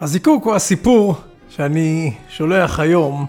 [0.00, 1.14] הזיקוק הוא הסיפור
[1.48, 3.26] שאני שולח היום,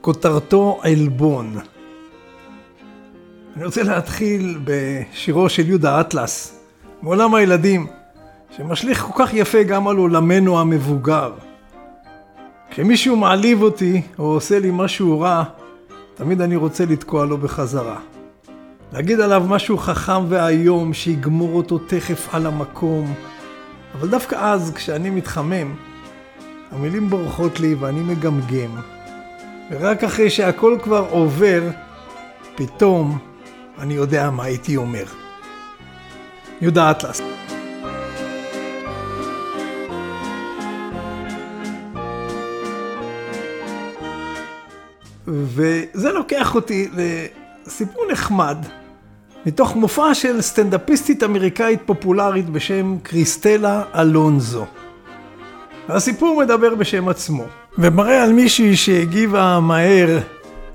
[0.00, 1.56] כותרתו עלבון.
[3.56, 6.60] אני רוצה להתחיל בשירו של יהודה אטלס,
[7.02, 7.86] מעולם הילדים,
[8.56, 11.32] שמשליך כל כך יפה גם על עולמנו המבוגר.
[12.70, 15.44] כשמישהו מעליב אותי או עושה לי משהו רע,
[16.14, 17.98] תמיד אני רוצה לתקוע לו בחזרה.
[18.92, 23.14] להגיד עליו משהו חכם ואיום שיגמור אותו תכף על המקום.
[23.94, 25.74] אבל דווקא אז, כשאני מתחמם,
[26.70, 28.76] המילים בורחות לי ואני מגמגם.
[29.70, 31.62] ורק אחרי שהכל כבר עובר,
[32.54, 33.18] פתאום
[33.78, 35.04] אני יודע מה הייתי אומר.
[36.60, 37.20] יהודה אטלס.
[45.26, 48.58] וזה לוקח אותי לסיפור נחמד,
[49.46, 54.66] מתוך מופע של סטנדאפיסטית אמריקאית פופולרית בשם קריסטלה אלונזו.
[55.88, 57.44] הסיפור מדבר בשם עצמו,
[57.78, 60.18] ומראה על מישהי שהגיבה מהר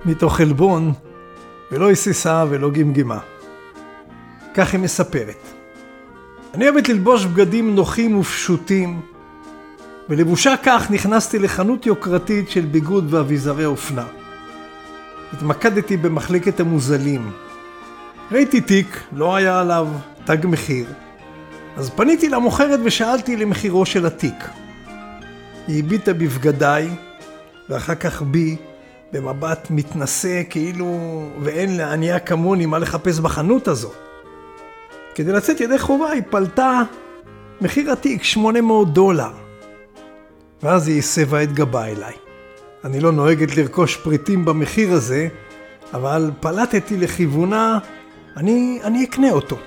[0.05, 0.94] מתוך עלבון,
[1.72, 3.20] ולא היססה ולא גמגמה.
[4.53, 5.48] כך היא מספרת.
[6.53, 9.02] אני אוהבת ללבוש בגדים נוחים ופשוטים,
[10.09, 14.05] ולבושה כך נכנסתי לחנות יוקרתית של ביגוד ואביזרי אופנה.
[15.33, 17.31] התמקדתי במחלקת המוזלים.
[18.31, 19.88] ראיתי תיק, לא היה עליו
[20.25, 20.85] תג מחיר,
[21.77, 24.49] אז פניתי למוכרת ושאלתי למחירו של התיק.
[25.67, 26.89] היא הביטה בבגדיי,
[27.69, 28.55] ואחר כך בי,
[29.13, 33.95] במבט מתנשא כאילו ואין לענייה כמוני מה לחפש בחנות הזאת.
[35.15, 36.81] כדי לצאת ידי חובה היא פלטה
[37.61, 39.31] מחיר התיק 800 דולר.
[40.63, 42.13] ואז היא הסבה את גבה אליי.
[42.85, 45.27] אני לא נוהגת לרכוש פריטים במחיר הזה,
[45.93, 47.80] אבל פלטתי לכיוונה,
[48.38, 49.58] אני, אני אקנה אותו.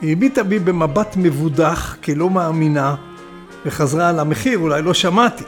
[0.00, 2.94] היא הביטה בי במבט מבודח, כלא מאמינה,
[3.66, 5.44] וחזרה על המחיר, אולי לא שמעתי.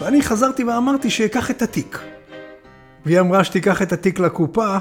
[0.00, 1.98] ואני חזרתי ואמרתי שאקח את התיק.
[3.06, 4.76] והיא אמרה שתיקח את התיק לקופה,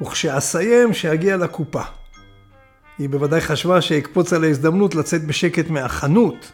[0.00, 1.82] וכשאסיים שאגיע לקופה.
[2.98, 6.52] היא בוודאי חשבה שאקפוץ על ההזדמנות לצאת בשקט מהחנות.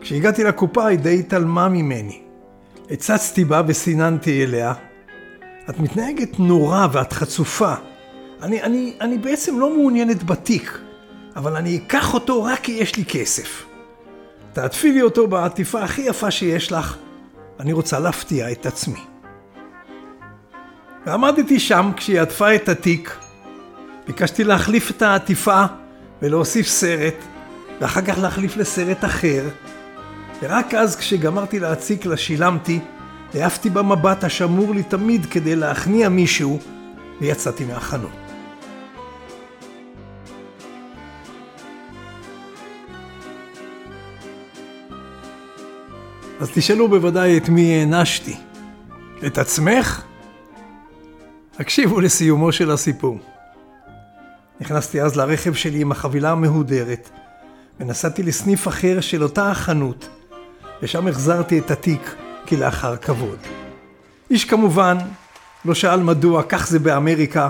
[0.00, 2.22] כשהגעתי לקופה היא די התעלמה ממני.
[2.90, 4.72] הצצתי בה וסיננתי אליה.
[5.70, 7.74] את מתנהגת נורא ואת חצופה.
[8.42, 10.78] אני, אני, אני בעצם לא מעוניינת בתיק,
[11.36, 13.64] אבל אני אקח אותו רק כי יש לי כסף.
[14.52, 16.96] תעטפי לי אותו בעטיפה הכי יפה שיש לך,
[17.60, 19.00] אני רוצה להפתיע את עצמי.
[21.06, 23.16] ועמדתי שם כשהיא עטפה את התיק,
[24.06, 25.64] ביקשתי להחליף את העטיפה
[26.22, 27.14] ולהוסיף סרט,
[27.80, 29.48] ואחר כך להחליף לסרט אחר,
[30.44, 32.80] ורק אז כשגמרתי להציק לה שילמתי,
[33.34, 36.58] העפתי במבט השמור לי תמיד כדי להכניע מישהו,
[37.20, 38.10] ויצאתי מהחנות.
[46.40, 48.36] אז תשאלו בוודאי את מי הענשתי.
[49.26, 50.02] את עצמך?
[51.58, 53.18] הקשיבו לסיומו של הסיפור.
[54.60, 57.10] נכנסתי אז לרכב שלי עם החבילה המהודרת,
[57.80, 60.08] ונסעתי לסניף אחר של אותה החנות,
[60.84, 62.14] ושם החזרתי את התיק
[62.48, 63.38] כלאחר כבוד.
[64.30, 64.96] איש כמובן
[65.64, 67.48] לא שאל מדוע, כך זה באמריקה,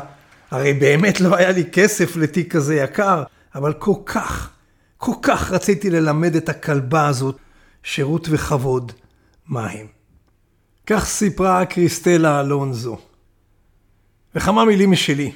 [0.51, 3.23] הרי באמת לא היה לי כסף לתיק כזה יקר,
[3.55, 4.51] אבל כל כך,
[4.97, 7.37] כל כך רציתי ללמד את הכלבה הזאת
[7.83, 8.93] שירות וכבוד
[9.49, 9.87] מהם.
[10.87, 12.99] כך סיפרה קריסטלה אלונזו.
[14.35, 15.33] וכמה מילים משלי.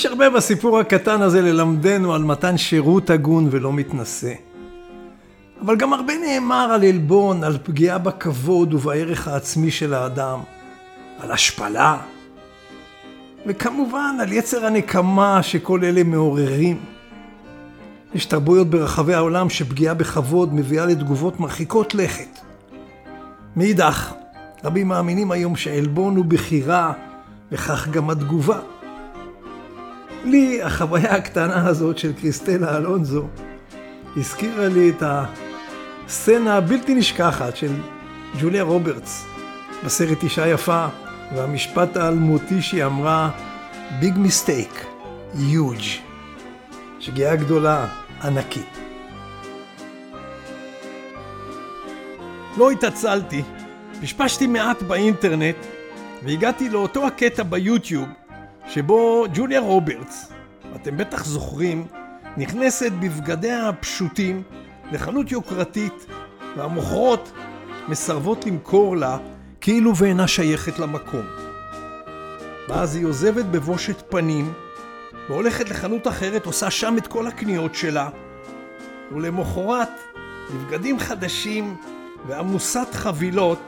[0.00, 4.32] יש הרבה בסיפור הקטן הזה ללמדנו על מתן שירות הגון ולא מתנשא.
[5.60, 10.40] אבל גם הרבה נאמר על עלבון, על פגיעה בכבוד ובערך העצמי של האדם,
[11.18, 11.98] על השפלה,
[13.46, 16.80] וכמובן על יצר הנקמה שכל אלה מעוררים.
[18.14, 22.40] יש תרבויות ברחבי העולם שפגיעה בכבוד מביאה לתגובות מרחיקות לכת.
[23.56, 24.12] מאידך,
[24.64, 26.92] רבים מאמינים היום שעלבון הוא בחירה,
[27.52, 28.60] וכך גם התגובה.
[30.24, 33.26] לי, החוויה הקטנה הזאת של קריסטלה אלונזו,
[34.16, 35.02] הזכירה לי את
[36.06, 37.72] הסצנה הבלתי נשכחת של
[38.40, 39.24] ג'וליה רוברטס
[39.84, 40.86] בסרט אישה יפה,
[41.34, 43.30] והמשפט האלמותי שהיא אמרה,
[44.00, 44.86] big mistake,
[45.34, 45.82] huge,
[46.98, 47.86] שגיאה גדולה,
[48.22, 48.78] ענקית.
[52.56, 53.42] לא התעצלתי,
[54.02, 55.56] פשפשתי מעט באינטרנט
[56.22, 58.08] והגעתי לאותו הקטע ביוטיוב
[58.70, 60.32] שבו ג'וליה רוברטס,
[60.76, 61.86] אתם בטח זוכרים,
[62.36, 64.42] נכנסת בבגדיה הפשוטים
[64.92, 66.06] לחנות יוקרתית
[66.56, 67.32] והמוכרות
[67.88, 69.18] מסרבות למכור לה
[69.60, 71.26] כאילו ואינה שייכת למקום.
[72.68, 74.52] ואז היא עוזבת בבושת פנים
[75.28, 78.08] והולכת לחנות אחרת, עושה שם את כל הקניות שלה,
[79.12, 80.00] ולמחרת,
[80.54, 81.76] בבגדים חדשים
[82.26, 83.60] ועמוסת חבילות,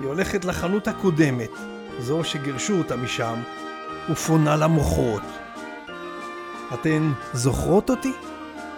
[0.00, 1.50] היא הולכת לחנות הקודמת,
[1.98, 3.34] זו שגירשו אותה משם,
[4.10, 5.22] ופונה למוכרות.
[6.74, 8.12] אתן זוכרות אותי?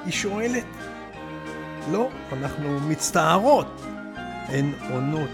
[0.05, 0.65] היא שואלת.
[1.93, 3.82] לא, אנחנו מצטערות.
[4.49, 5.31] הן עונות.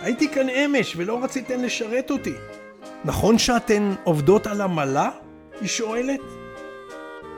[0.00, 2.34] הייתי כאן אמש ולא רציתן לשרת אותי.
[3.04, 5.10] נכון שאתן עובדות על עמלה?
[5.60, 6.20] היא שואלת.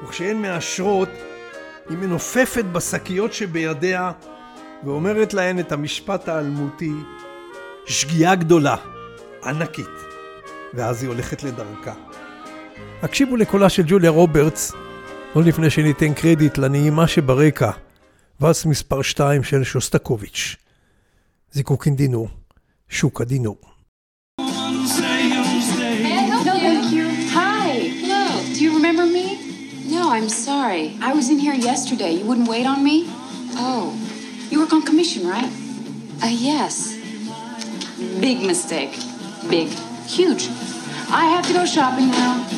[0.04, 1.08] וכשהן מאשרות,
[1.88, 4.12] היא מנופפת בשקיות שבידיה
[4.84, 6.92] ואומרת להן את המשפט האלמותי,
[7.86, 8.76] שגיאה גדולה,
[9.44, 10.15] ענקית.
[10.74, 11.94] ואז היא הולכת לדרכה.
[13.02, 14.72] הקשיבו לקולה של ג'וליה רוברטס,
[15.36, 17.70] לא לפני שניתן קרדיט לנעימה שברקע,
[18.40, 20.56] ואלס מספר 2 של שוסטקוביץ'.
[21.52, 22.28] זיקוקין דינור,
[22.88, 23.56] שוקה דינור.
[29.96, 30.84] No, I'm sorry.
[31.08, 32.12] I was in here yesterday.
[32.18, 32.96] You wouldn't wait on me?
[33.66, 33.84] Oh.
[34.50, 35.50] You work on commission, right?
[36.22, 36.74] Uh, yes.
[38.20, 38.94] Big mistake.
[39.48, 39.68] Big.
[40.06, 40.48] Huge.
[41.10, 42.55] I have to go shopping now.